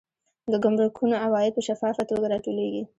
[0.51, 2.83] د ګمرکونو عواید په شفافه توګه راټولیږي.